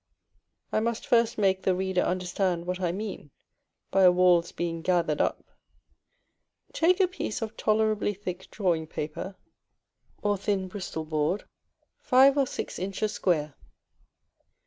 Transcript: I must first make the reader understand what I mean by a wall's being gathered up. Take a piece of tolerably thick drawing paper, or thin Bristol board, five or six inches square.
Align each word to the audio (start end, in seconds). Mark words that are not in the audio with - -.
I 0.71 0.79
must 0.79 1.05
first 1.05 1.37
make 1.37 1.61
the 1.61 1.75
reader 1.75 2.01
understand 2.01 2.65
what 2.65 2.79
I 2.79 2.91
mean 2.91 3.29
by 3.91 4.01
a 4.01 4.11
wall's 4.11 4.51
being 4.51 4.81
gathered 4.81 5.21
up. 5.21 5.45
Take 6.73 6.99
a 6.99 7.07
piece 7.07 7.43
of 7.43 7.55
tolerably 7.55 8.15
thick 8.15 8.49
drawing 8.49 8.87
paper, 8.87 9.35
or 10.23 10.37
thin 10.39 10.67
Bristol 10.67 11.05
board, 11.05 11.43
five 12.01 12.35
or 12.35 12.47
six 12.47 12.79
inches 12.79 13.11
square. 13.13 13.53